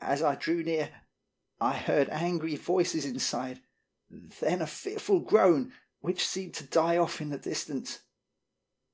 [0.00, 1.02] As I drew near,
[1.60, 3.60] I heard angry voices inside,
[4.08, 7.98] then a fearful groan, which seemed to die off in the distance.